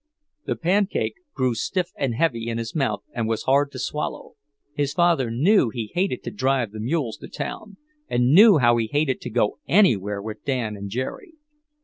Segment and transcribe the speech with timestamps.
[0.47, 4.31] The pancake grew stiff and heavy in his mouth and was hard to swallow.
[4.73, 7.77] His father knew he hated to drive the mules to town,
[8.09, 11.35] and knew how he hated to go anywhere with Dan and Jerry.